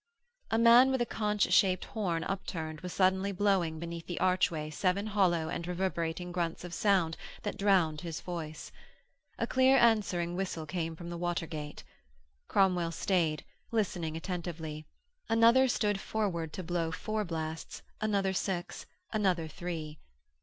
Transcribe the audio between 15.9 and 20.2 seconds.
forward to blow four blasts, another six, another three.